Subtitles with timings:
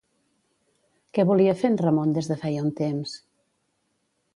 [1.19, 3.19] Què volia fer en Ramon des de feia un temps?